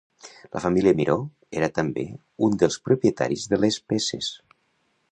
La 0.55 0.61
família 0.63 0.93
Miró 1.01 1.17
era 1.59 1.69
també 1.75 2.07
un 2.49 2.59
dels 2.65 2.79
propietaris 2.89 3.47
de 3.55 3.65
Les 3.65 3.79
Peces. 3.93 4.35